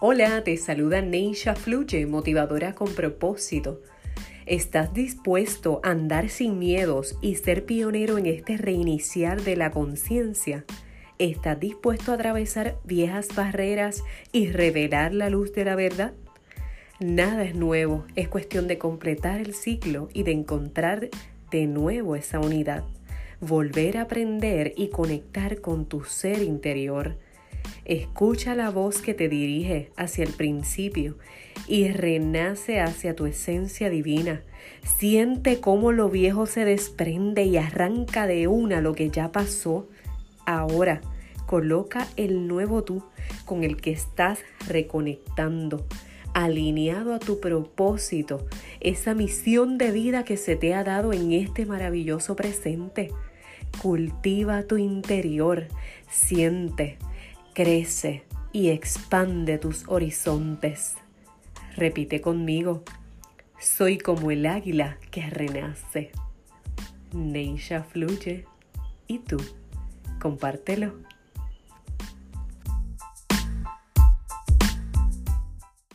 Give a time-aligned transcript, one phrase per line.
[0.00, 3.82] Hola, te saluda Neisha Fluye, motivadora con propósito.
[4.46, 10.64] ¿Estás dispuesto a andar sin miedos y ser pionero en este reiniciar de la conciencia?
[11.18, 16.12] ¿Estás dispuesto a atravesar viejas barreras y revelar la luz de la verdad?
[17.00, 21.08] Nada es nuevo, es cuestión de completar el ciclo y de encontrar
[21.50, 22.84] de nuevo esa unidad,
[23.40, 27.16] volver a aprender y conectar con tu ser interior
[27.88, 31.16] Escucha la voz que te dirige hacia el principio
[31.66, 34.42] y renace hacia tu esencia divina.
[34.98, 39.88] Siente cómo lo viejo se desprende y arranca de una lo que ya pasó.
[40.44, 41.00] Ahora
[41.46, 43.02] coloca el nuevo tú
[43.46, 45.86] con el que estás reconectando,
[46.34, 48.46] alineado a tu propósito,
[48.80, 53.12] esa misión de vida que se te ha dado en este maravilloso presente.
[53.80, 55.68] Cultiva tu interior,
[56.10, 56.98] siente,
[57.58, 60.94] crece y expande tus horizontes.
[61.74, 62.84] Repite conmigo,
[63.58, 66.12] soy como el águila que renace.
[67.12, 68.46] Neisha fluye
[69.08, 69.38] y tú,
[70.20, 71.00] compártelo.